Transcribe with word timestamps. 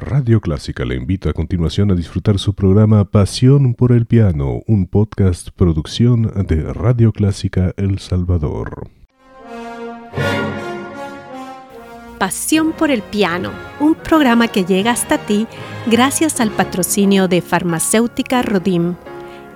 Radio 0.00 0.40
Clásica 0.40 0.84
le 0.84 0.94
invita 0.94 1.30
a 1.30 1.32
continuación 1.32 1.90
a 1.90 1.96
disfrutar 1.96 2.38
su 2.38 2.54
programa 2.54 3.04
Pasión 3.06 3.74
por 3.74 3.90
el 3.90 4.06
Piano, 4.06 4.60
un 4.68 4.86
podcast 4.86 5.48
producción 5.50 6.32
de 6.46 6.72
Radio 6.72 7.10
Clásica 7.12 7.74
El 7.76 7.98
Salvador. 7.98 8.88
Pasión 12.18 12.72
por 12.72 12.92
el 12.92 13.02
Piano, 13.02 13.50
un 13.80 13.96
programa 13.96 14.46
que 14.46 14.64
llega 14.64 14.92
hasta 14.92 15.18
ti 15.18 15.48
gracias 15.86 16.40
al 16.40 16.52
patrocinio 16.52 17.26
de 17.26 17.42
Farmacéutica 17.42 18.42
Rodim, 18.42 18.94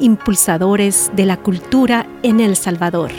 impulsadores 0.01 1.13
de 1.15 1.25
la 1.25 1.37
cultura 1.37 2.07
en 2.25 2.41
El 2.41 2.57
Salvador. 2.57 3.13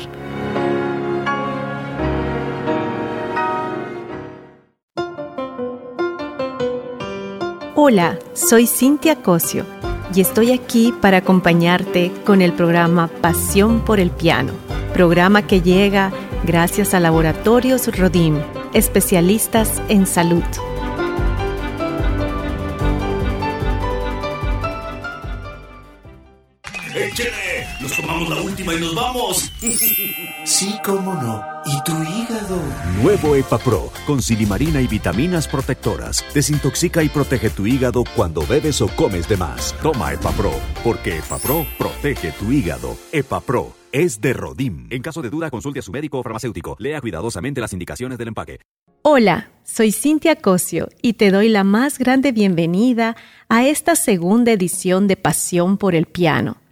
Hola, 7.85 8.17
soy 8.33 8.65
Cintia 8.65 9.17
Cosio 9.17 9.65
y 10.15 10.21
estoy 10.21 10.53
aquí 10.53 10.93
para 11.01 11.17
acompañarte 11.17 12.13
con 12.25 12.41
el 12.41 12.53
programa 12.53 13.09
Pasión 13.09 13.83
por 13.83 13.99
el 13.99 14.09
Piano, 14.09 14.53
programa 14.93 15.45
que 15.45 15.61
llega 15.61 16.13
gracias 16.45 16.93
a 16.93 17.01
Laboratorios 17.01 17.93
Rodim, 17.97 18.37
especialistas 18.73 19.81
en 19.89 20.07
salud. 20.07 20.45
¡Nos 28.23 28.29
tomamos 28.29 28.29
la 28.29 28.51
última 28.51 28.73
y 28.73 28.79
nos 28.79 28.95
vamos! 28.95 29.51
Sí, 30.45 30.73
cómo 30.83 31.13
no. 31.13 31.43
¿Y 31.65 31.83
tu 31.83 31.91
hígado? 31.91 32.57
Nuevo 33.01 33.35
EpaPro, 33.35 33.91
con 34.05 34.21
silimarina 34.21 34.81
y 34.81 34.87
vitaminas 34.87 35.47
protectoras. 35.47 36.23
Desintoxica 36.33 37.03
y 37.03 37.09
protege 37.09 37.49
tu 37.49 37.67
hígado 37.67 38.03
cuando 38.15 38.45
bebes 38.45 38.81
o 38.81 38.87
comes 38.87 39.27
de 39.27 39.37
más. 39.37 39.75
Toma 39.81 40.13
EpaPro, 40.13 40.53
porque 40.83 41.17
EpaPro 41.17 41.65
protege 41.77 42.31
tu 42.31 42.51
hígado. 42.51 42.95
EpaPro 43.11 43.73
es 43.91 44.21
de 44.21 44.33
Rodim. 44.33 44.87
En 44.89 45.01
caso 45.01 45.21
de 45.21 45.29
duda, 45.29 45.49
consulte 45.49 45.79
a 45.79 45.83
su 45.83 45.91
médico 45.91 46.19
o 46.19 46.23
farmacéutico. 46.23 46.75
Lea 46.79 47.01
cuidadosamente 47.01 47.61
las 47.61 47.73
indicaciones 47.73 48.17
del 48.17 48.29
empaque. 48.29 48.59
Hola, 49.01 49.49
soy 49.65 49.91
Cintia 49.91 50.37
Cosio 50.37 50.87
y 51.01 51.13
te 51.13 51.29
doy 51.29 51.49
la 51.49 51.65
más 51.65 51.99
grande 51.99 52.31
bienvenida 52.31 53.17
a 53.49 53.65
esta 53.65 53.97
segunda 53.97 54.53
edición 54.53 55.07
de 55.07 55.17
Pasión 55.17 55.77
por 55.77 55.93
el 55.93 56.05
Piano. 56.05 56.62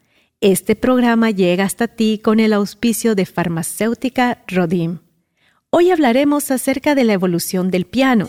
Este 0.44 0.75
programa 0.75 1.30
llega 1.30 1.66
hasta 1.66 1.88
ti 1.88 2.17
con 2.17 2.39
el 2.39 2.53
auspicio 2.53 3.14
de 3.14 3.28
farmacéutica 3.28 4.39
Rodim. 4.48 4.98
Hoy 5.70 5.92
hablaremos 5.92 6.50
acerca 6.50 6.95
de 6.95 7.03
la 7.03 7.14
evolución 7.14 7.70
del 7.70 7.86
piano, 7.86 8.28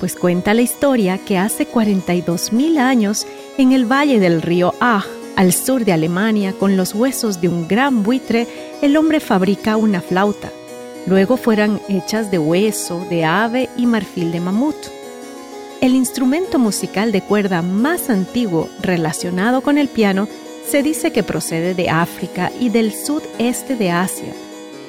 pues 0.00 0.16
cuenta 0.16 0.52
la 0.52 0.62
historia 0.62 1.16
que 1.16 1.38
hace 1.38 1.64
42.000 1.68 2.78
años 2.78 3.24
en 3.56 3.70
el 3.70 3.84
valle 3.84 4.18
del 4.18 4.42
río 4.42 4.74
Ah, 4.80 5.04
al 5.36 5.52
sur 5.52 5.84
de 5.84 5.92
Alemania, 5.92 6.54
con 6.58 6.76
los 6.76 6.92
huesos 6.92 7.40
de 7.40 7.48
un 7.48 7.68
gran 7.68 8.02
buitre, 8.02 8.48
el 8.82 8.96
hombre 8.96 9.20
fabrica 9.20 9.76
una 9.76 10.00
flauta. 10.00 10.50
Luego 11.06 11.36
fueron 11.36 11.80
hechas 11.88 12.32
de 12.32 12.40
hueso, 12.40 13.06
de 13.08 13.24
ave 13.24 13.68
y 13.76 13.86
marfil 13.86 14.32
de 14.32 14.40
mamut. 14.40 14.74
El 15.80 15.94
instrumento 15.94 16.58
musical 16.58 17.12
de 17.12 17.20
cuerda 17.20 17.62
más 17.62 18.10
antiguo 18.10 18.68
relacionado 18.82 19.60
con 19.60 19.78
el 19.78 19.86
piano 19.86 20.26
se 20.68 20.82
dice 20.82 21.12
que 21.12 21.22
procede 21.22 21.74
de 21.74 21.90
África 21.90 22.50
y 22.58 22.68
del 22.68 22.92
sudeste 22.92 23.76
de 23.76 23.90
Asia, 23.90 24.32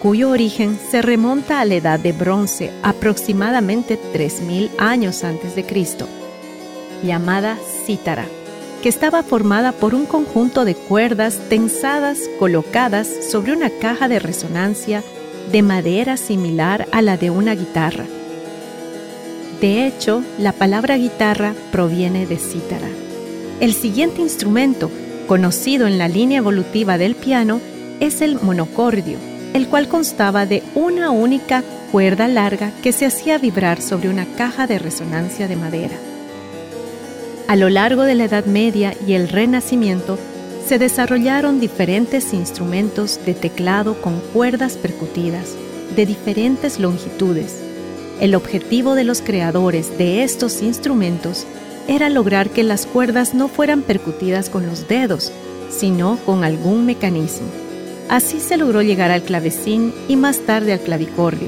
cuyo 0.02 0.30
origen 0.30 0.80
se 0.90 1.02
remonta 1.02 1.60
a 1.60 1.66
la 1.66 1.76
edad 1.76 2.00
de 2.00 2.12
bronce, 2.12 2.72
aproximadamente 2.84 4.00
3.000 4.14 4.70
años 4.78 5.24
antes 5.24 5.56
de 5.56 5.64
Cristo, 5.64 6.08
llamada 7.04 7.58
cítara, 7.86 8.26
que 8.82 8.90
estaba 8.90 9.24
formada 9.24 9.72
por 9.72 9.96
un 9.96 10.06
conjunto 10.06 10.64
de 10.64 10.76
cuerdas 10.76 11.40
tensadas 11.50 12.20
colocadas 12.40 13.08
sobre 13.32 13.54
una 13.54 13.70
caja 13.70 14.08
de 14.08 14.20
resonancia 14.20 15.04
de 15.52 15.62
madera 15.62 16.18
similar 16.18 16.88
a 16.92 17.02
la 17.02 17.18
de 17.18 17.30
una 17.30 17.56
guitarra. 17.56 18.06
De 19.62 19.88
hecho, 19.88 20.24
la 20.38 20.52
palabra 20.52 20.98
guitarra 20.98 21.54
proviene 21.72 22.26
de 22.26 22.38
cítara. 22.38 22.90
El 23.60 23.74
siguiente 23.74 24.22
instrumento 24.22 24.92
conocido 25.28 25.88
en 25.88 25.98
la 25.98 26.08
línea 26.08 26.40
evolutiva 26.40 26.98
del 26.98 27.16
piano, 27.16 27.62
es 28.00 28.22
el 28.22 28.40
monocordio, 28.42 29.18
el 29.54 29.68
cual 29.68 29.88
constaba 29.88 30.46
de 30.46 30.64
una 30.76 31.12
única 31.12 31.64
cuerda 31.92 32.28
larga 32.28 32.72
que 32.84 32.92
se 32.92 33.06
hacía 33.06 33.38
vibrar 33.38 33.82
sobre 33.82 34.10
una 34.10 34.26
caja 34.26 34.68
de 34.68 34.80
resonancia 34.80 35.48
de 35.48 35.56
madera. 35.56 35.96
A 37.48 37.56
lo 37.56 37.70
largo 37.70 38.04
de 38.04 38.16
la 38.16 38.26
Edad 38.26 38.46
Media 38.46 38.94
y 39.08 39.14
el 39.14 39.30
Renacimiento, 39.30 40.18
se 40.68 40.80
desarrollaron 40.80 41.60
diferentes 41.60 42.34
instrumentos 42.34 43.20
de 43.24 43.36
teclado 43.36 44.02
con 44.02 44.20
cuerdas 44.34 44.78
percutidas, 44.78 45.52
de 45.96 46.08
diferentes 46.08 46.80
longitudes. 46.80 47.60
El 48.20 48.34
objetivo 48.34 48.96
de 48.96 49.04
los 49.04 49.22
creadores 49.22 49.98
de 49.98 50.24
estos 50.24 50.64
instrumentos 50.64 51.46
era 51.88 52.10
lograr 52.10 52.50
que 52.50 52.64
las 52.64 52.86
cuerdas 52.86 53.34
no 53.34 53.48
fueran 53.48 53.82
percutidas 53.82 54.50
con 54.50 54.66
los 54.66 54.88
dedos, 54.88 55.32
sino 55.70 56.18
con 56.26 56.44
algún 56.44 56.86
mecanismo. 56.86 57.48
Así 58.10 58.40
se 58.40 58.58
logró 58.58 58.82
llegar 58.82 59.12
al 59.12 59.24
clavecín 59.24 59.94
y 60.08 60.16
más 60.16 60.40
tarde 60.40 60.74
al 60.74 60.80
clavicordio, 60.80 61.48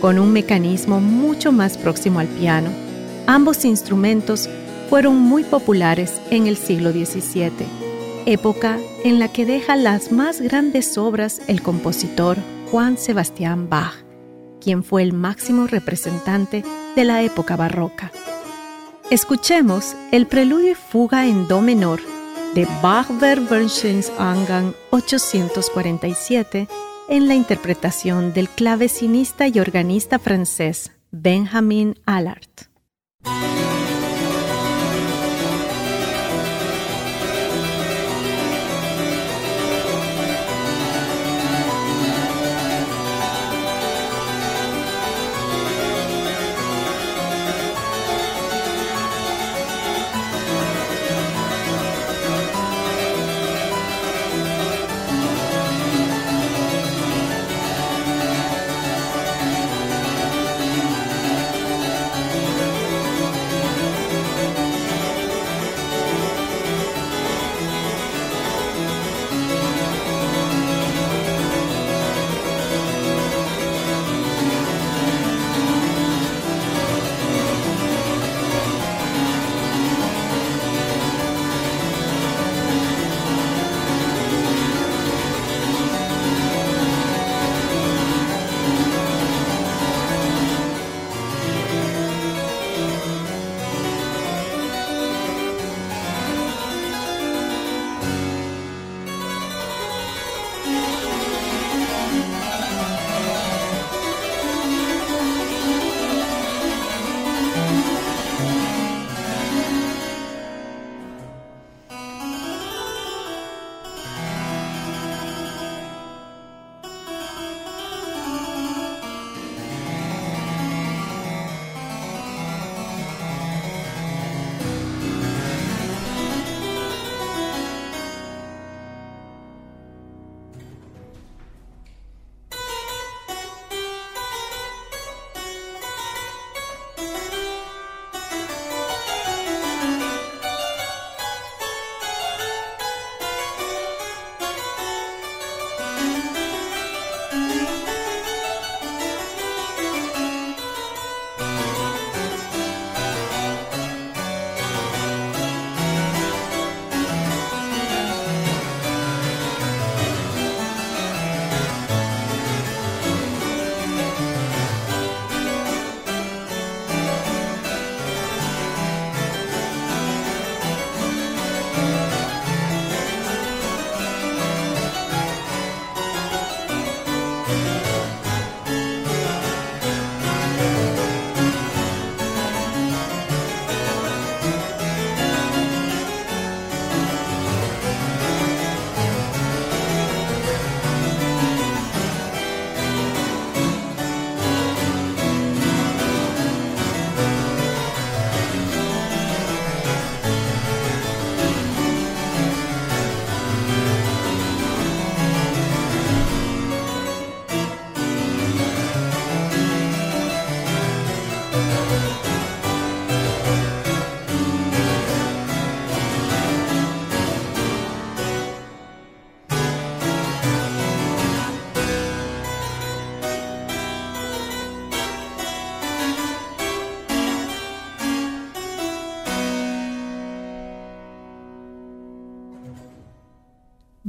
con 0.00 0.18
un 0.18 0.32
mecanismo 0.32 1.00
mucho 1.00 1.52
más 1.52 1.76
próximo 1.78 2.20
al 2.20 2.28
piano. 2.28 2.70
Ambos 3.26 3.64
instrumentos 3.64 4.48
fueron 4.88 5.16
muy 5.16 5.42
populares 5.42 6.20
en 6.30 6.46
el 6.46 6.56
siglo 6.56 6.92
XVII, 6.92 7.50
época 8.24 8.78
en 9.04 9.18
la 9.18 9.28
que 9.28 9.46
deja 9.46 9.74
las 9.76 10.12
más 10.12 10.40
grandes 10.40 10.96
obras 10.96 11.40
el 11.48 11.60
compositor 11.60 12.38
Juan 12.70 12.98
Sebastián 12.98 13.68
Bach, 13.68 13.94
quien 14.60 14.84
fue 14.84 15.02
el 15.02 15.12
máximo 15.12 15.66
representante 15.66 16.64
de 16.94 17.04
la 17.04 17.22
época 17.22 17.56
barroca. 17.56 18.12
Escuchemos 19.08 19.94
el 20.10 20.26
preludio 20.26 20.72
y 20.72 20.74
fuga 20.74 21.26
en 21.26 21.46
do 21.46 21.60
menor 21.60 22.00
de 22.56 22.66
Bach 22.82 23.06
Angang 24.18 24.74
847 24.90 26.66
en 27.08 27.28
la 27.28 27.36
interpretación 27.36 28.32
del 28.32 28.48
clavecinista 28.48 29.46
y 29.46 29.60
organista 29.60 30.18
francés 30.18 30.90
Benjamin 31.12 31.96
Allard. 32.04 32.65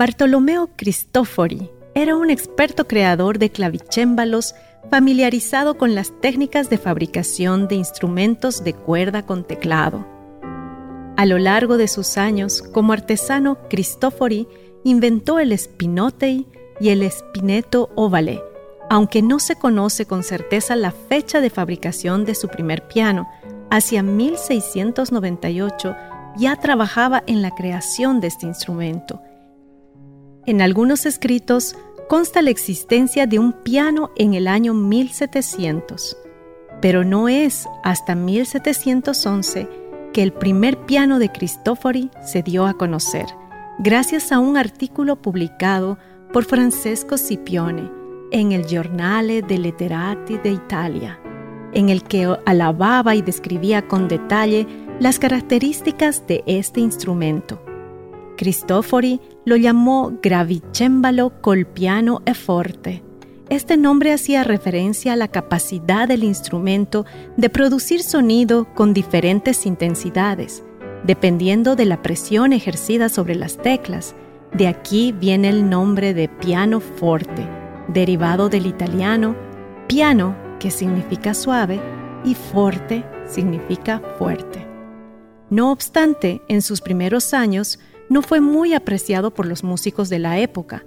Bartolomeo 0.07 0.69
Cristofori 0.77 1.69
era 1.93 2.15
un 2.15 2.29
experto 2.29 2.87
creador 2.87 3.39
de 3.39 3.49
clavicémbalos 3.49 4.55
familiarizado 4.89 5.77
con 5.77 5.95
las 5.95 6.13
técnicas 6.21 6.69
de 6.69 6.77
fabricación 6.77 7.67
de 7.67 7.75
instrumentos 7.75 8.63
de 8.63 8.71
cuerda 8.71 9.25
con 9.25 9.43
teclado. 9.43 10.07
A 11.17 11.25
lo 11.25 11.37
largo 11.37 11.75
de 11.75 11.89
sus 11.89 12.17
años 12.17 12.63
como 12.71 12.93
artesano, 12.93 13.57
Cristofori 13.69 14.47
inventó 14.85 15.39
el 15.39 15.51
spinotei 15.57 16.47
y 16.79 16.87
el 16.87 17.03
spineto 17.11 17.89
ovale, 17.95 18.41
aunque 18.89 19.21
no 19.21 19.39
se 19.39 19.57
conoce 19.57 20.05
con 20.05 20.23
certeza 20.23 20.77
la 20.77 20.91
fecha 20.91 21.41
de 21.41 21.49
fabricación 21.49 22.23
de 22.23 22.33
su 22.33 22.47
primer 22.47 22.87
piano, 22.87 23.27
hacia 23.69 24.03
1698 24.03 25.97
ya 26.37 26.55
trabajaba 26.55 27.23
en 27.27 27.41
la 27.41 27.53
creación 27.53 28.21
de 28.21 28.27
este 28.27 28.45
instrumento. 28.45 29.21
En 30.47 30.61
algunos 30.61 31.05
escritos 31.05 31.75
consta 32.07 32.41
la 32.41 32.51
existencia 32.51 33.27
de 33.27 33.37
un 33.37 33.51
piano 33.51 34.11
en 34.15 34.33
el 34.33 34.47
año 34.47 34.73
1700, 34.73 36.15
pero 36.81 37.03
no 37.03 37.27
es 37.27 37.67
hasta 37.83 38.15
1711 38.15 39.67
que 40.13 40.23
el 40.23 40.31
primer 40.31 40.77
piano 40.85 41.19
de 41.19 41.33
Cristofori 41.33 42.11
se 42.25 42.43
dio 42.43 42.65
a 42.65 42.75
conocer, 42.75 43.25
gracias 43.79 44.31
a 44.31 44.39
un 44.39 44.55
artículo 44.55 45.21
publicado 45.21 45.97
por 46.31 46.45
Francesco 46.45 47.17
Scipione 47.17 47.91
en 48.31 48.53
el 48.53 48.65
Giornale 48.65 49.41
dei 49.41 49.57
Letterati 49.57 50.37
de 50.37 50.51
Italia, 50.51 51.19
en 51.73 51.89
el 51.89 52.03
que 52.03 52.33
alababa 52.45 53.15
y 53.15 53.21
describía 53.21 53.85
con 53.89 54.07
detalle 54.07 54.65
las 55.01 55.19
características 55.19 56.25
de 56.25 56.45
este 56.47 56.79
instrumento. 56.79 57.66
Cristofori 58.37 59.19
lo 59.43 59.57
llamó 59.57 60.17
gravicembalo 60.21 61.41
col 61.41 61.65
piano 61.65 62.21
e 62.25 62.33
forte. 62.33 63.03
Este 63.49 63.75
nombre 63.75 64.13
hacía 64.13 64.43
referencia 64.43 65.13
a 65.13 65.15
la 65.17 65.27
capacidad 65.27 66.07
del 66.07 66.23
instrumento 66.23 67.05
de 67.35 67.49
producir 67.49 68.03
sonido 68.03 68.73
con 68.73 68.93
diferentes 68.93 69.65
intensidades, 69.65 70.63
dependiendo 71.03 71.75
de 71.75 71.85
la 71.85 72.01
presión 72.01 72.53
ejercida 72.53 73.09
sobre 73.09 73.35
las 73.35 73.57
teclas. 73.57 74.15
De 74.53 74.67
aquí 74.67 75.11
viene 75.11 75.49
el 75.49 75.69
nombre 75.69 76.13
de 76.13 76.29
piano 76.29 76.79
forte, 76.79 77.45
derivado 77.89 78.47
del 78.47 78.65
italiano 78.65 79.35
piano, 79.87 80.35
que 80.59 80.69
significa 80.69 81.33
suave, 81.33 81.79
y 82.23 82.35
forte 82.35 83.03
significa 83.25 84.01
fuerte. 84.17 84.67
No 85.49 85.71
obstante, 85.71 86.41
en 86.49 86.61
sus 86.61 86.81
primeros 86.81 87.33
años, 87.33 87.79
no 88.09 88.21
fue 88.21 88.41
muy 88.41 88.73
apreciado 88.73 89.33
por 89.33 89.45
los 89.45 89.63
músicos 89.63 90.09
de 90.09 90.19
la 90.19 90.39
época. 90.39 90.83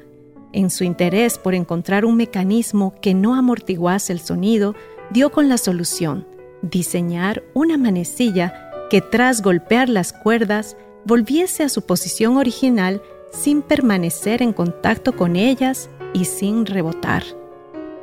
En 0.52 0.70
su 0.70 0.84
interés 0.84 1.38
por 1.38 1.54
encontrar 1.54 2.04
un 2.04 2.16
mecanismo 2.16 2.94
que 3.00 3.14
no 3.14 3.34
amortiguase 3.34 4.12
el 4.12 4.20
sonido, 4.20 4.74
dio 5.10 5.30
con 5.30 5.48
la 5.48 5.58
solución, 5.58 6.26
diseñar 6.62 7.42
una 7.54 7.78
manecilla 7.78 8.70
que 8.90 9.00
tras 9.00 9.42
golpear 9.42 9.88
las 9.88 10.12
cuerdas 10.12 10.76
volviese 11.04 11.62
a 11.62 11.68
su 11.68 11.82
posición 11.82 12.36
original 12.36 13.00
sin 13.30 13.62
permanecer 13.62 14.42
en 14.42 14.52
contacto 14.52 15.16
con 15.16 15.36
ellas 15.36 15.88
y 16.12 16.24
sin 16.24 16.66
rebotar. 16.66 17.22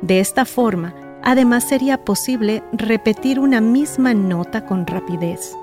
De 0.00 0.20
esta 0.20 0.44
forma, 0.44 0.94
además 1.22 1.68
sería 1.68 2.04
posible 2.04 2.62
repetir 2.72 3.38
una 3.40 3.60
misma 3.60 4.14
nota 4.14 4.64
con 4.64 4.86
rapidez. 4.86 5.54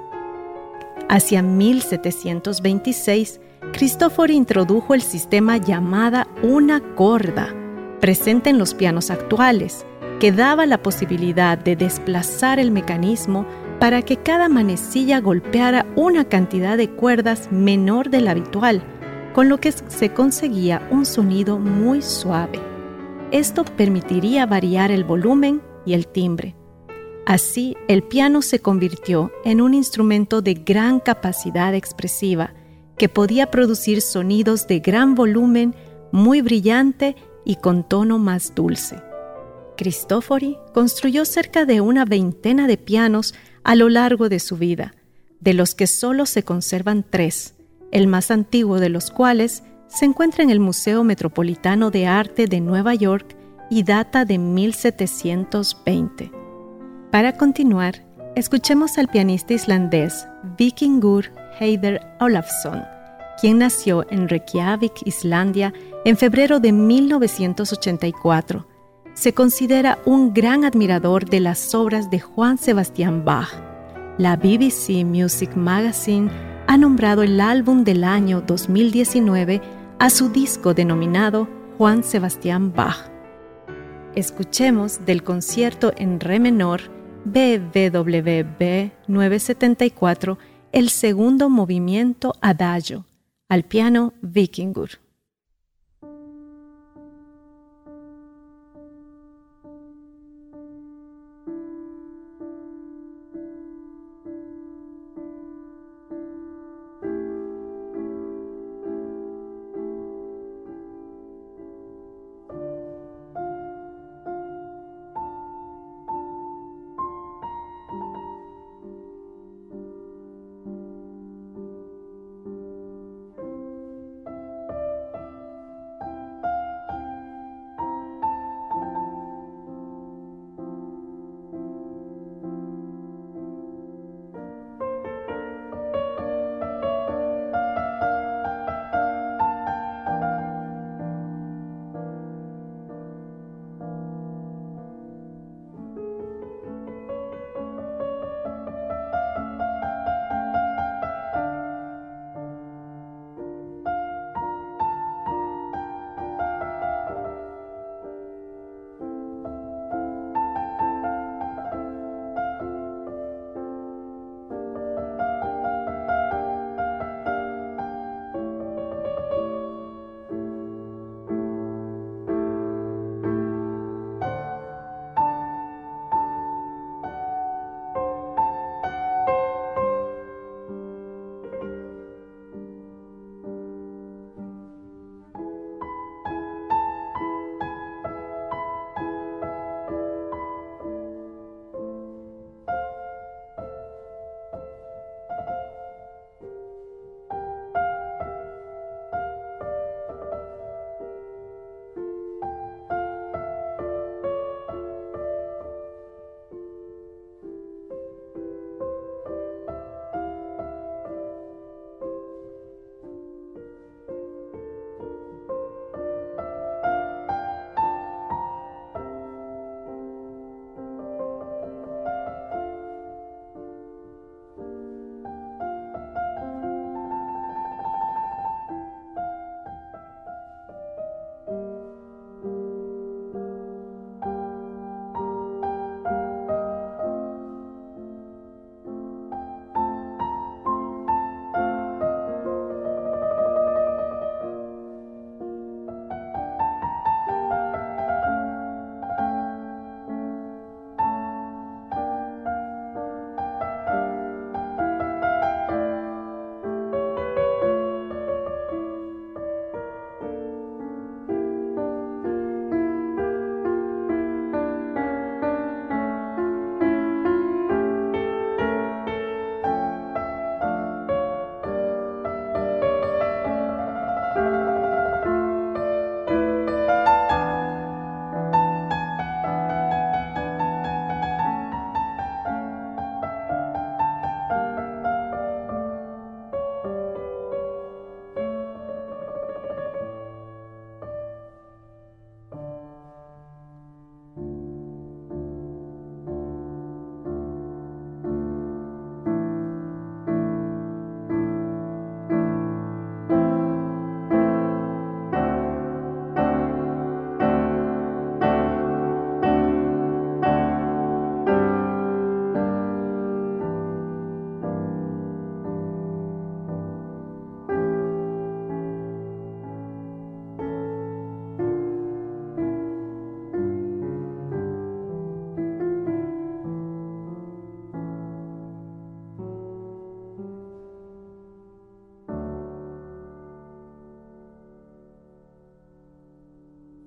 Hacia 1.09 1.41
1726, 1.41 3.39
Christopher 3.75 4.31
introdujo 4.31 4.93
el 4.93 5.01
sistema 5.01 5.57
llamada 5.57 6.29
una 6.41 6.79
corda, 6.95 7.53
presente 7.99 8.49
en 8.49 8.57
los 8.57 8.73
pianos 8.73 9.11
actuales, 9.11 9.85
que 10.21 10.31
daba 10.31 10.65
la 10.65 10.81
posibilidad 10.81 11.57
de 11.57 11.75
desplazar 11.75 12.57
el 12.57 12.71
mecanismo 12.71 13.45
para 13.81 14.01
que 14.01 14.15
cada 14.15 14.47
manecilla 14.47 15.19
golpeara 15.19 15.85
una 15.97 16.23
cantidad 16.23 16.77
de 16.77 16.89
cuerdas 16.89 17.51
menor 17.51 18.09
de 18.09 18.21
la 18.21 18.31
habitual, 18.31 18.81
con 19.33 19.49
lo 19.49 19.57
que 19.57 19.73
se 19.73 20.13
conseguía 20.13 20.87
un 20.89 21.05
sonido 21.05 21.59
muy 21.59 22.01
suave. 22.01 22.61
Esto 23.31 23.65
permitiría 23.65 24.45
variar 24.45 24.89
el 24.89 25.03
volumen 25.03 25.61
y 25.85 25.95
el 25.95 26.07
timbre. 26.07 26.55
Así, 27.25 27.75
el 27.89 28.03
piano 28.03 28.41
se 28.41 28.59
convirtió 28.59 29.33
en 29.43 29.59
un 29.59 29.73
instrumento 29.73 30.41
de 30.41 30.53
gran 30.53 31.01
capacidad 31.01 31.75
expresiva, 31.75 32.53
que 32.97 33.09
podía 33.09 33.51
producir 33.51 34.01
sonidos 34.01 34.67
de 34.67 34.79
gran 34.79 35.15
volumen, 35.15 35.75
muy 36.11 36.41
brillante 36.41 37.15
y 37.43 37.57
con 37.57 37.87
tono 37.87 38.19
más 38.19 38.53
dulce. 38.55 39.01
Cristofori 39.77 40.57
construyó 40.73 41.25
cerca 41.25 41.65
de 41.65 41.81
una 41.81 42.05
veintena 42.05 42.67
de 42.67 42.77
pianos 42.77 43.33
a 43.63 43.75
lo 43.75 43.89
largo 43.89 44.29
de 44.29 44.39
su 44.39 44.57
vida, 44.57 44.95
de 45.39 45.53
los 45.53 45.75
que 45.75 45.87
solo 45.87 46.25
se 46.25 46.43
conservan 46.43 47.05
tres, 47.07 47.55
el 47.91 48.07
más 48.07 48.31
antiguo 48.31 48.79
de 48.79 48.89
los 48.89 49.11
cuales 49.11 49.63
se 49.87 50.05
encuentra 50.05 50.43
en 50.43 50.49
el 50.49 50.59
Museo 50.59 51.03
Metropolitano 51.03 51.91
de 51.91 52.07
Arte 52.07 52.47
de 52.47 52.59
Nueva 52.61 52.95
York 52.95 53.35
y 53.69 53.83
data 53.83 54.25
de 54.25 54.37
1720. 54.37 56.31
Para 57.11 57.37
continuar, 57.37 58.05
escuchemos 58.35 58.97
al 58.97 59.07
pianista 59.07 59.53
islandés 59.53 60.27
Vikingur 60.57 61.31
Heider 61.59 62.01
Olafsson, 62.19 62.83
quien 63.39 63.59
nació 63.59 64.05
en 64.09 64.29
Reykjavik, 64.29 64.93
Islandia, 65.05 65.73
en 66.05 66.17
febrero 66.17 66.59
de 66.59 66.71
1984. 66.71 68.67
Se 69.13 69.33
considera 69.33 69.99
un 70.05 70.33
gran 70.33 70.65
admirador 70.65 71.25
de 71.25 71.39
las 71.39 71.73
obras 71.73 72.09
de 72.09 72.19
Juan 72.19 72.57
Sebastián 72.57 73.23
Bach. 73.23 73.49
La 74.17 74.35
BBC 74.35 75.05
Music 75.05 75.55
Magazine 75.55 76.29
ha 76.67 76.77
nombrado 76.77 77.23
el 77.23 77.39
álbum 77.39 77.83
del 77.83 78.03
año 78.03 78.41
2019 78.41 79.61
a 79.99 80.09
su 80.09 80.29
disco 80.29 80.73
denominado 80.73 81.47
Juan 81.77 82.03
Sebastián 82.03 82.73
Bach. 82.73 83.09
Escuchemos 84.15 85.05
del 85.05 85.23
concierto 85.23 85.91
en 85.97 86.19
re 86.19 86.39
menor 86.39 86.81
BWV 87.25 88.91
974 89.07 90.37
el 90.75 90.89
segundo 90.89 91.49
movimiento 91.49 92.35
adagio, 92.41 93.05
al 93.47 93.63
piano 93.63 94.11
Vikingur. 94.21 95.04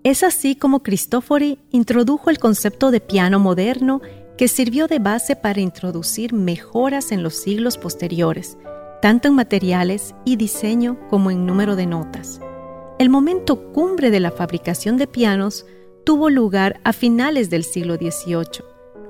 Es 0.08 0.22
así 0.22 0.56
como 0.56 0.82
Cristofori 0.82 1.58
introdujo 1.70 2.30
el 2.30 2.38
concepto 2.38 2.90
de 2.90 2.98
piano 2.98 3.38
moderno 3.38 4.00
que 4.38 4.48
sirvió 4.48 4.86
de 4.86 5.00
base 5.00 5.36
para 5.36 5.60
introducir 5.60 6.32
mejoras 6.32 7.12
en 7.12 7.22
los 7.22 7.34
siglos 7.34 7.76
posteriores, 7.76 8.56
tanto 9.02 9.28
en 9.28 9.34
materiales 9.34 10.14
y 10.24 10.36
diseño 10.36 10.96
como 11.10 11.30
en 11.30 11.44
número 11.44 11.76
de 11.76 11.84
notas. 11.84 12.40
El 12.98 13.10
momento 13.10 13.70
cumbre 13.74 14.10
de 14.10 14.20
la 14.20 14.30
fabricación 14.30 14.96
de 14.96 15.08
pianos 15.08 15.66
tuvo 16.04 16.30
lugar 16.30 16.80
a 16.84 16.94
finales 16.94 17.50
del 17.50 17.62
siglo 17.62 17.96
XVIII, 17.96 18.64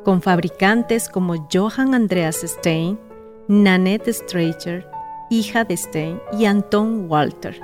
con 0.05 0.21
fabricantes 0.21 1.09
como 1.09 1.49
Johann 1.53 1.95
Andreas 1.95 2.43
Stein, 2.45 2.99
Nanette 3.47 4.13
Streicher, 4.13 4.85
hija 5.31 5.63
de 5.63 5.77
Stein, 5.77 6.21
y 6.37 6.47
Anton 6.47 7.09
Walter. 7.09 7.61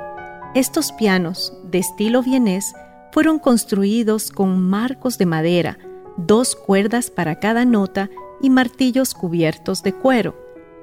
Estos 0.54 0.92
pianos, 0.92 1.52
de 1.64 1.78
estilo 1.80 2.22
vienés, 2.22 2.72
fueron 3.14 3.38
construidos 3.38 4.32
con 4.32 4.60
marcos 4.60 5.18
de 5.18 5.26
madera, 5.26 5.78
dos 6.16 6.56
cuerdas 6.56 7.12
para 7.12 7.38
cada 7.38 7.64
nota 7.64 8.10
y 8.42 8.50
martillos 8.50 9.14
cubiertos 9.14 9.84
de 9.84 9.92
cuero. 9.92 10.34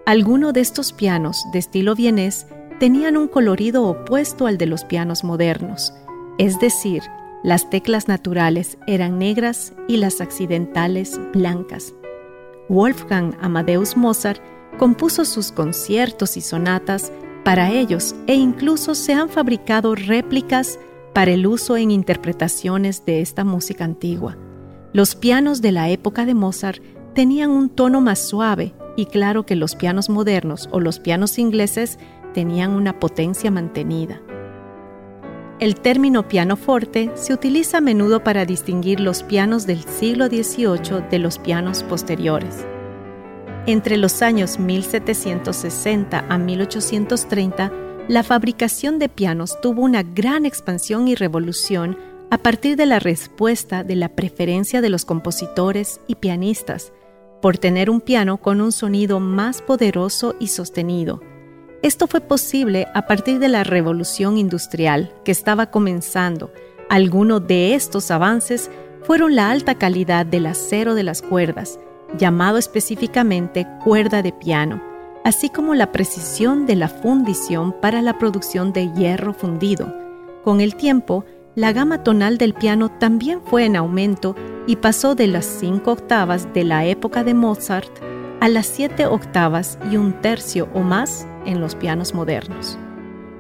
Algunos 0.06 0.54
de 0.54 0.62
estos 0.62 0.94
pianos 0.94 1.44
de 1.52 1.60
estilo 1.60 1.94
vienés 1.94 2.48
tenían 2.80 3.18
un 3.18 3.28
colorido 3.28 3.84
opuesto 3.84 4.48
al 4.48 4.58
de 4.58 4.66
los 4.66 4.86
pianos 4.86 5.26
modernos, 5.26 5.94
es 6.38 6.58
decir, 6.62 7.04
las 7.44 7.70
teclas 7.70 8.08
naturales 8.08 8.78
eran 8.88 9.20
negras 9.20 9.74
y 9.90 9.98
las 9.98 10.22
accidentales 10.22 11.20
blancas. 11.34 11.94
Wolfgang 12.70 13.36
Amadeus 13.42 13.98
Mozart 13.98 14.42
compuso 14.80 15.26
sus 15.26 15.52
conciertos 15.52 16.38
y 16.38 16.42
sonatas 16.42 17.12
para 17.44 17.72
ellos 17.72 18.16
e 18.28 18.36
incluso 18.36 18.96
se 18.96 19.14
han 19.14 19.28
fabricado 19.28 19.96
réplicas 19.96 20.80
para 21.14 21.32
el 21.32 21.46
uso 21.48 21.78
en 21.78 21.92
interpretaciones 21.92 23.06
de 23.06 23.22
esta 23.22 23.44
música 23.44 23.84
antigua. 23.84 24.38
Los 24.94 25.16
pianos 25.16 25.62
de 25.62 25.72
la 25.72 25.90
época 25.90 26.26
de 26.26 26.34
Mozart 26.34 26.82
tenían 27.14 27.52
un 27.52 27.70
tono 27.70 28.02
más 28.02 28.20
suave 28.20 28.74
y 28.96 29.06
claro 29.06 29.46
que 29.46 29.56
los 29.56 29.76
pianos 29.76 30.10
modernos 30.10 30.70
o 30.72 30.80
los 30.80 31.00
pianos 31.00 31.38
ingleses 31.40 31.98
tenían 32.34 32.72
una 32.72 33.00
potencia 33.00 33.52
mantenida. 33.52 34.22
El 35.60 35.76
término 35.76 36.28
pianoforte 36.28 37.12
se 37.14 37.34
utiliza 37.34 37.78
a 37.78 37.82
menudo 37.82 38.24
para 38.24 38.46
distinguir 38.46 39.00
los 39.00 39.22
pianos 39.22 39.68
del 39.68 39.84
siglo 39.84 40.28
XVIII 40.28 41.08
de 41.10 41.20
los 41.20 41.38
pianos 41.38 41.84
posteriores. 41.84 42.66
Entre 43.68 43.98
los 43.98 44.24
años 44.24 44.58
1760 44.58 46.26
a 46.28 46.38
1830, 46.40 47.72
la 48.08 48.24
fabricación 48.24 49.00
de 49.00 49.10
pianos 49.10 49.60
tuvo 49.62 49.84
una 49.84 50.04
gran 50.04 50.46
expansión 50.46 51.08
y 51.08 51.16
revolución 51.16 51.98
a 52.30 52.38
partir 52.38 52.76
de 52.76 52.86
la 52.86 53.00
respuesta 53.00 53.84
de 53.84 53.96
la 53.96 54.10
preferencia 54.10 54.82
de 54.82 54.90
los 54.90 55.06
compositores 55.06 56.02
y 56.08 56.16
pianistas 56.16 56.94
por 57.42 57.58
tener 57.58 57.90
un 57.90 58.02
piano 58.02 58.38
con 58.38 58.62
un 58.62 58.72
sonido 58.72 59.20
más 59.20 59.62
poderoso 59.62 60.36
y 60.40 60.48
sostenido. 60.48 61.22
Esto 61.82 62.08
fue 62.08 62.22
posible 62.22 62.88
a 62.94 63.08
partir 63.08 63.40
de 63.40 63.50
la 63.50 63.64
revolución 63.64 64.38
industrial 64.38 65.14
que 65.26 65.32
estaba 65.32 65.72
comenzando. 65.72 66.52
Algunos 66.90 67.48
de 67.48 67.74
estos 67.74 68.12
avances 68.12 68.70
fueron 69.04 69.36
la 69.36 69.50
alta 69.50 69.76
calidad 69.76 70.26
del 70.26 70.46
acero 70.46 70.94
de 70.94 71.04
las 71.04 71.22
cuerdas, 71.22 71.80
llamado 72.18 72.58
específicamente 72.58 73.68
cuerda 73.84 74.22
de 74.22 74.32
piano, 74.32 74.91
así 75.24 75.50
como 75.50 75.76
la 75.76 75.92
precisión 75.92 76.66
de 76.66 76.76
la 76.76 76.88
fundición 76.88 77.74
para 77.82 78.02
la 78.02 78.18
producción 78.18 78.74
de 78.74 78.92
hierro 78.94 79.34
fundido. 79.34 79.94
Con 80.44 80.62
el 80.62 80.76
tiempo, 80.76 81.26
la 81.56 81.74
gama 81.74 82.04
tonal 82.04 82.38
del 82.38 82.54
piano 82.54 82.90
también 82.90 83.42
fue 83.44 83.66
en 83.66 83.76
aumento 83.76 84.36
y 84.68 84.78
pasó 84.78 85.16
de 85.16 85.28
las 85.28 85.46
cinco 85.46 85.92
octavas 85.92 86.54
de 86.54 86.64
la 86.64 86.86
época 86.86 87.24
de 87.24 87.34
Mozart 87.34 87.92
a 88.40 88.48
las 88.48 88.66
siete 88.66 89.06
octavas 89.06 89.78
y 89.92 89.98
un 89.98 90.14
tercio 90.22 90.68
o 90.74 90.80
más 90.80 91.28
en 91.46 91.62
los 91.62 91.76
pianos 91.76 92.14
modernos. 92.14 92.78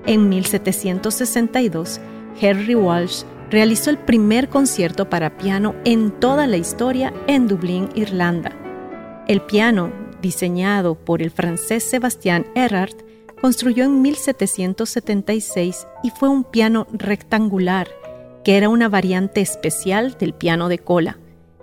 En 0.05 0.29
1762, 0.29 1.99
Henry 2.39 2.75
Walsh 2.75 3.23
realizó 3.49 3.89
el 3.89 3.97
primer 3.97 4.49
concierto 4.49 5.09
para 5.09 5.37
piano 5.37 5.75
en 5.85 6.11
toda 6.11 6.47
la 6.47 6.57
historia 6.57 7.13
en 7.27 7.47
Dublín, 7.47 7.89
Irlanda. 7.95 8.51
El 9.27 9.41
piano 9.41 9.91
diseñado 10.21 10.95
por 10.95 11.21
el 11.21 11.31
francés 11.31 11.83
Sebastián 11.83 12.45
Erard, 12.55 12.95
construyó 13.41 13.85
en 13.85 14.01
1776 14.01 15.87
y 16.03 16.11
fue 16.11 16.29
un 16.29 16.43
piano 16.43 16.87
rectangular, 16.91 17.87
que 18.43 18.57
era 18.57 18.69
una 18.69 18.87
variante 18.87 19.41
especial 19.41 20.15
del 20.19 20.33
piano 20.33 20.69
de 20.69 20.79
cola. 20.79 21.17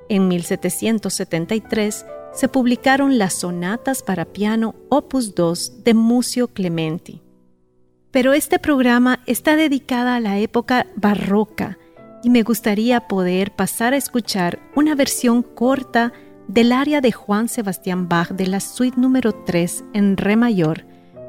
En 0.09 0.29
1773 0.29 2.05
se 2.33 2.49
publicaron 2.49 3.19
las 3.19 3.35
sonatas 3.35 4.03
para 4.03 4.25
piano 4.25 4.75
Opus 4.89 5.35
2 5.35 5.85
de 5.85 5.95
Mucio 5.95 6.49
Clementi. 6.49 7.23
Pero 8.11 8.33
este 8.33 8.59
programa 8.59 9.21
está 9.27 9.57
dedicado 9.57 10.11
a 10.11 10.21
la 10.21 10.39
época 10.39 10.87
barroca 10.97 11.79
y 12.23 12.31
me 12.31 12.43
gustaría 12.43 13.07
poder 13.07 13.53
pasar 13.53 13.93
a 13.93 13.97
escuchar 13.97 14.59
una 14.75 14.95
versión 14.95 15.43
corta 15.43 16.13
del 16.49 16.73
área 16.73 17.03
de 17.03 17.13
Juan 17.13 17.49
Sebastián 17.49 18.09
Bach 18.09 18.31
de 18.31 18.47
la 18.47 18.61
suite 18.61 18.99
número 18.99 19.33
3 19.33 19.85
en 19.93 20.17
Re 20.17 20.35
mayor, 20.35 20.87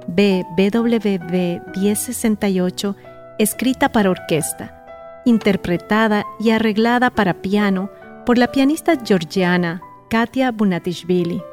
BWV 0.08 1.76
1068, 1.76 2.96
escrita 3.38 3.92
para 3.92 4.10
orquesta, 4.10 5.22
interpretada 5.26 6.26
y 6.40 6.52
arreglada 6.52 7.10
para 7.10 7.42
piano 7.42 7.92
por 8.26 8.38
la 8.38 8.52
pianista 8.52 8.98
georgiana 8.98 9.82
Katia 10.10 10.52
Bunatishvili. 10.52 11.44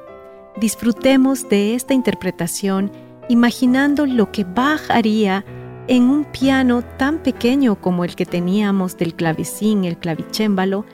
Disfrutemos 0.56 1.48
de 1.48 1.74
esta 1.74 1.92
interpretación 1.92 2.92
imaginando 3.28 4.06
lo 4.06 4.30
que 4.30 4.44
Bach 4.44 4.88
haría 4.88 5.44
en 5.88 6.04
un 6.04 6.24
piano 6.24 6.82
tan 6.82 7.18
pequeño 7.18 7.80
como 7.80 8.04
el 8.04 8.14
que 8.14 8.26
teníamos 8.26 8.96
del 8.96 9.14
clavecín, 9.14 9.84
el 9.84 9.98
clavicémbalo, 9.98 10.84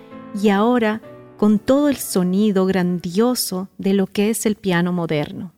y 0.43 0.49
ahora 0.49 1.03
con 1.43 1.59
todo 1.59 1.89
el 1.89 1.97
sonido 1.97 2.67
grandioso 2.67 3.67
de 3.77 3.95
lo 3.95 4.07
que 4.07 4.31
es 4.31 4.47
el 4.47 4.55
piano 4.55 4.93
moderno. 4.93 5.53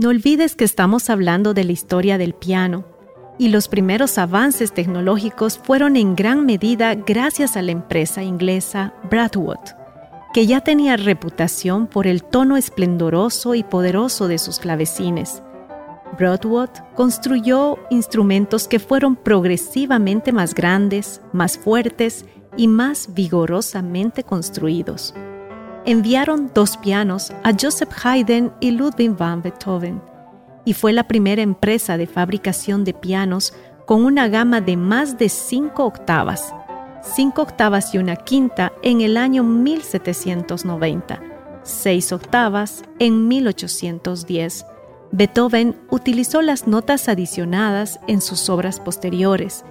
No 0.00 0.08
olvides 0.08 0.56
que 0.56 0.64
estamos 0.64 1.10
hablando 1.10 1.52
de 1.52 1.62
la 1.62 1.72
historia 1.72 2.16
del 2.16 2.32
piano 2.32 2.86
y 3.36 3.48
los 3.48 3.68
primeros 3.68 4.16
avances 4.16 4.72
tecnológicos 4.72 5.58
fueron 5.62 5.94
en 5.94 6.16
gran 6.16 6.46
medida 6.46 6.94
gracias 6.94 7.54
a 7.54 7.60
la 7.60 7.72
empresa 7.72 8.22
inglesa 8.22 8.94
Bradwood, 9.10 9.58
que 10.32 10.46
ya 10.46 10.62
tenía 10.62 10.96
reputación 10.96 11.86
por 11.86 12.06
el 12.06 12.24
tono 12.24 12.56
esplendoroso 12.56 13.54
y 13.54 13.62
poderoso 13.62 14.26
de 14.26 14.38
sus 14.38 14.58
clavecines. 14.58 15.42
Broadwood 16.16 16.70
construyó 16.96 17.76
instrumentos 17.90 18.68
que 18.68 18.78
fueron 18.78 19.16
progresivamente 19.16 20.32
más 20.32 20.54
grandes, 20.54 21.20
más 21.34 21.58
fuertes 21.58 22.24
y 22.56 22.68
más 22.68 23.12
vigorosamente 23.12 24.24
construidos 24.24 25.12
enviaron 25.90 26.50
dos 26.54 26.76
pianos 26.76 27.32
a 27.42 27.52
Joseph 27.58 27.90
Haydn 28.04 28.52
y 28.60 28.70
Ludwig 28.70 29.16
van 29.16 29.42
Beethoven, 29.42 30.00
y 30.64 30.74
fue 30.74 30.92
la 30.92 31.08
primera 31.08 31.42
empresa 31.42 31.96
de 31.96 32.06
fabricación 32.06 32.84
de 32.84 32.94
pianos 32.94 33.54
con 33.86 34.04
una 34.04 34.28
gama 34.28 34.60
de 34.60 34.76
más 34.76 35.18
de 35.18 35.28
cinco 35.28 35.84
octavas, 35.84 36.54
cinco 37.02 37.42
octavas 37.42 37.94
y 37.94 37.98
una 37.98 38.16
quinta 38.16 38.72
en 38.82 39.00
el 39.00 39.16
año 39.16 39.42
1790, 39.42 41.22
seis 41.62 42.12
octavas 42.12 42.84
en 42.98 43.26
1810. 43.26 44.66
Beethoven 45.12 45.76
utilizó 45.90 46.40
las 46.40 46.66
notas 46.68 47.08
adicionadas 47.08 47.98
en 48.06 48.20
sus 48.20 48.48
obras 48.48 48.78
posteriores 48.78 49.64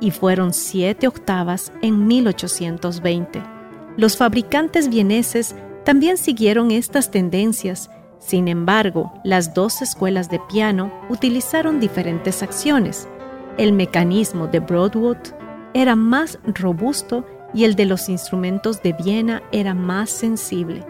y 0.00 0.10
fueron 0.10 0.52
siete 0.52 1.06
octavas 1.06 1.70
en 1.82 2.06
1820 2.08 3.59
los 3.96 4.16
fabricantes 4.16 4.88
vieneses 4.88 5.54
también 5.84 6.16
siguieron 6.16 6.70
estas 6.70 7.10
tendencias, 7.10 7.90
sin 8.18 8.48
embargo, 8.48 9.12
las 9.24 9.54
dos 9.54 9.82
escuelas 9.82 10.30
de 10.30 10.38
piano 10.38 10.92
utilizaron 11.08 11.80
diferentes 11.80 12.42
acciones. 12.42 13.08
El 13.56 13.72
mecanismo 13.72 14.46
de 14.46 14.60
Broadwood 14.60 15.16
era 15.74 15.96
más 15.96 16.38
robusto 16.44 17.26
y 17.54 17.64
el 17.64 17.74
de 17.74 17.86
los 17.86 18.08
instrumentos 18.08 18.82
de 18.82 18.92
Viena 18.92 19.42
era 19.52 19.74
más 19.74 20.10
sensible. 20.10 20.84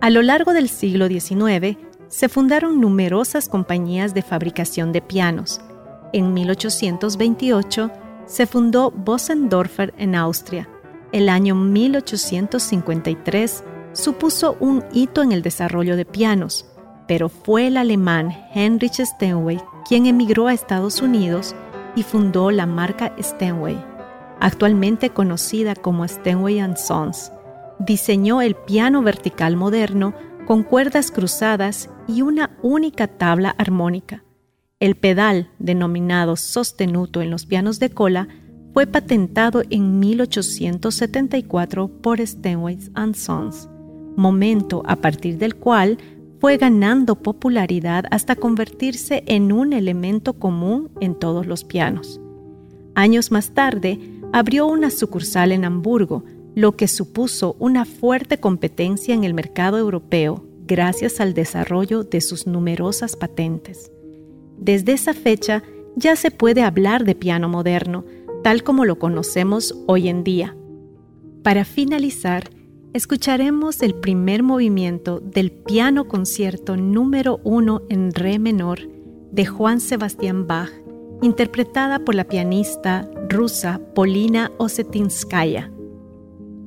A 0.00 0.10
lo 0.10 0.22
largo 0.22 0.52
del 0.52 0.68
siglo 0.68 1.08
XIX, 1.08 1.76
se 2.08 2.28
fundaron 2.28 2.80
numerosas 2.80 3.48
compañías 3.48 4.14
de 4.14 4.22
fabricación 4.22 4.92
de 4.92 5.00
pianos. 5.00 5.60
En 6.12 6.34
1828 6.34 7.90
se 8.26 8.46
fundó 8.46 8.90
Bosendorfer 8.90 9.94
en 9.96 10.14
Austria, 10.14 10.68
el 11.12 11.28
año 11.28 11.54
1853 11.54 13.64
supuso 13.92 14.56
un 14.58 14.82
hito 14.92 15.22
en 15.22 15.32
el 15.32 15.42
desarrollo 15.42 15.96
de 15.96 16.06
pianos, 16.06 16.66
pero 17.06 17.28
fue 17.28 17.66
el 17.66 17.76
alemán 17.76 18.34
Heinrich 18.54 19.00
Steinway 19.00 19.60
quien 19.86 20.06
emigró 20.06 20.46
a 20.46 20.54
Estados 20.54 21.02
Unidos 21.02 21.54
y 21.94 22.02
fundó 22.02 22.50
la 22.50 22.66
marca 22.66 23.14
Steinway, 23.20 23.78
actualmente 24.40 25.10
conocida 25.10 25.74
como 25.74 26.08
Steinway 26.08 26.62
Sons. 26.76 27.30
Diseñó 27.78 28.40
el 28.40 28.54
piano 28.54 29.02
vertical 29.02 29.56
moderno 29.56 30.14
con 30.46 30.62
cuerdas 30.62 31.10
cruzadas 31.10 31.90
y 32.08 32.22
una 32.22 32.56
única 32.62 33.06
tabla 33.06 33.54
armónica. 33.58 34.24
El 34.80 34.96
pedal, 34.96 35.50
denominado 35.58 36.36
sostenuto 36.36 37.20
en 37.20 37.30
los 37.30 37.46
pianos 37.46 37.78
de 37.78 37.90
cola, 37.90 38.28
fue 38.72 38.86
patentado 38.86 39.62
en 39.70 40.00
1874 40.00 41.88
por 41.88 42.26
Steinway 42.26 42.78
Sons, 43.14 43.68
momento 44.16 44.82
a 44.86 44.96
partir 44.96 45.38
del 45.38 45.56
cual 45.56 45.98
fue 46.40 46.56
ganando 46.56 47.16
popularidad 47.16 48.04
hasta 48.10 48.34
convertirse 48.34 49.22
en 49.26 49.52
un 49.52 49.72
elemento 49.72 50.32
común 50.34 50.90
en 51.00 51.14
todos 51.14 51.46
los 51.46 51.64
pianos. 51.64 52.20
Años 52.94 53.30
más 53.30 53.50
tarde, 53.50 54.00
abrió 54.32 54.66
una 54.66 54.90
sucursal 54.90 55.52
en 55.52 55.64
Hamburgo, 55.64 56.24
lo 56.54 56.76
que 56.76 56.88
supuso 56.88 57.56
una 57.58 57.84
fuerte 57.84 58.38
competencia 58.38 59.14
en 59.14 59.24
el 59.24 59.34
mercado 59.34 59.78
europeo 59.78 60.44
gracias 60.66 61.20
al 61.20 61.34
desarrollo 61.34 62.04
de 62.04 62.20
sus 62.20 62.46
numerosas 62.46 63.16
patentes. 63.16 63.90
Desde 64.58 64.92
esa 64.92 65.14
fecha 65.14 65.62
ya 65.96 66.16
se 66.16 66.30
puede 66.30 66.62
hablar 66.62 67.04
de 67.04 67.14
piano 67.14 67.48
moderno, 67.48 68.04
tal 68.42 68.62
como 68.62 68.84
lo 68.84 68.98
conocemos 68.98 69.74
hoy 69.86 70.08
en 70.08 70.24
día. 70.24 70.56
Para 71.42 71.64
finalizar, 71.64 72.50
escucharemos 72.92 73.82
el 73.82 73.94
primer 73.94 74.42
movimiento 74.42 75.20
del 75.20 75.50
piano 75.50 76.08
concierto 76.08 76.76
número 76.76 77.40
1 77.44 77.82
en 77.88 78.12
re 78.12 78.38
menor 78.38 78.80
de 79.30 79.46
Juan 79.46 79.80
Sebastián 79.80 80.46
Bach, 80.46 80.70
interpretada 81.22 82.00
por 82.00 82.14
la 82.14 82.24
pianista 82.24 83.08
rusa 83.28 83.80
Polina 83.94 84.52
Osetinskaya. 84.58 85.72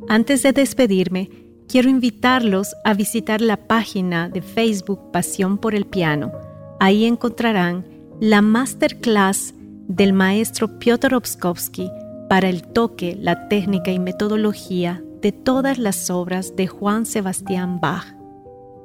Antes 0.07 0.43
de 0.43 0.53
despedirme, 0.53 1.29
quiero 1.67 1.89
invitarlos 1.89 2.75
a 2.83 2.93
visitar 2.93 3.41
la 3.41 3.67
página 3.67 4.29
de 4.29 4.41
Facebook 4.41 5.11
Pasión 5.11 5.57
por 5.57 5.75
el 5.75 5.85
Piano. 5.85 6.31
Ahí 6.79 7.05
encontrarán 7.05 7.85
la 8.19 8.41
masterclass 8.41 9.53
del 9.87 10.13
maestro 10.13 10.79
Piotr 10.79 11.15
Obskovsky 11.15 11.91
para 12.29 12.49
el 12.49 12.63
toque, 12.63 13.17
la 13.19 13.47
técnica 13.47 13.91
y 13.91 13.99
metodología 13.99 15.03
de 15.21 15.31
todas 15.31 15.77
las 15.77 16.09
obras 16.09 16.55
de 16.55 16.67
Juan 16.67 17.05
Sebastián 17.05 17.79
Bach. 17.79 18.05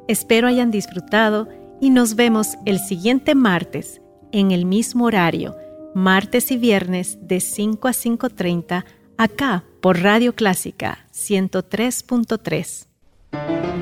Espero 0.08 0.48
hayan 0.48 0.70
disfrutado 0.70 1.48
y 1.80 1.90
nos 1.90 2.14
vemos 2.14 2.56
el 2.66 2.78
siguiente 2.78 3.34
martes 3.34 4.00
en 4.32 4.50
el 4.50 4.66
mismo 4.66 5.06
horario, 5.06 5.56
martes 5.94 6.50
y 6.50 6.56
viernes 6.56 7.18
de 7.22 7.40
5 7.40 7.88
a 7.88 7.92
5.30 7.92 8.84
acá 9.16 9.64
por 9.80 10.00
Radio 10.00 10.34
Clásica 10.34 11.06
103.3. 11.12 13.79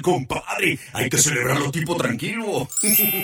compadre. 0.00 0.78
Hay 0.92 1.08
que 1.08 1.18
celebrarlo 1.18 1.70
tipo 1.70 1.96
tranquilo. 1.96 2.68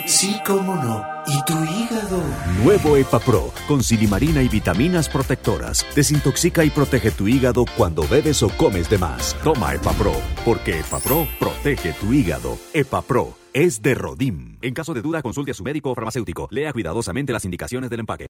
Sí, 0.06 0.36
cómo 0.46 0.76
no. 0.76 1.04
¿Y 1.26 1.44
tu 1.44 1.54
hígado? 1.54 2.22
Nuevo 2.62 2.96
EpaPro, 2.96 3.52
con 3.66 3.82
silimarina 3.82 4.42
y 4.42 4.48
vitaminas 4.48 5.08
protectoras. 5.08 5.84
Desintoxica 5.94 6.64
y 6.64 6.70
protege 6.70 7.10
tu 7.10 7.28
hígado 7.28 7.64
cuando 7.76 8.06
bebes 8.08 8.42
o 8.42 8.48
comes 8.50 8.88
de 8.88 8.98
más. 8.98 9.36
Toma 9.42 9.74
EpaPro, 9.74 10.14
porque 10.44 10.80
EpaPro 10.80 11.26
protege 11.38 11.92
tu 11.94 12.12
hígado. 12.12 12.58
EpaPro 12.72 13.36
es 13.52 13.80
de 13.82 13.94
Rodim. 13.94 14.58
En 14.60 14.74
caso 14.74 14.92
de 14.92 15.02
duda, 15.02 15.22
consulte 15.22 15.52
a 15.52 15.54
su 15.54 15.64
médico 15.64 15.90
o 15.90 15.94
farmacéutico. 15.94 16.46
Lea 16.50 16.72
cuidadosamente 16.72 17.32
las 17.32 17.44
indicaciones 17.44 17.90
del 17.90 18.00
empaque. 18.00 18.26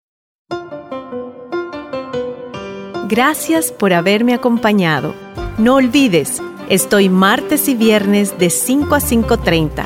Gracias 3.09 3.71
por 3.71 3.93
haberme 3.93 4.35
acompañado. 4.35 5.15
No 5.59 5.77
olvides, 5.77 6.43
estoy 6.69 7.09
martes 7.09 7.69
y 7.69 7.75
viernes 7.75 8.39
de 8.39 8.51
5 8.51 8.95
a 8.95 8.99
5.30. 8.99 9.85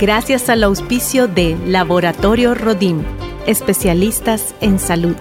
Gracias 0.00 0.48
al 0.48 0.64
auspicio 0.64 1.28
de 1.28 1.56
Laboratorio 1.66 2.54
Rodim, 2.54 3.02
especialistas 3.46 4.54
en 4.60 4.78
salud. 4.78 5.16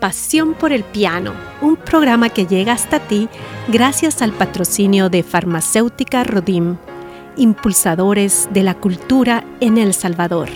Pasión 0.00 0.52
por 0.52 0.72
el 0.72 0.84
Piano, 0.84 1.32
un 1.62 1.76
programa 1.76 2.28
que 2.28 2.44
llega 2.46 2.74
hasta 2.74 3.00
ti 3.00 3.28
gracias 3.68 4.20
al 4.20 4.32
patrocinio 4.32 5.08
de 5.08 5.22
Farmacéutica 5.22 6.24
Rodim, 6.24 6.76
impulsadores 7.38 8.48
de 8.52 8.62
la 8.62 8.74
cultura 8.74 9.44
en 9.60 9.78
El 9.78 9.94
Salvador. 9.94 10.50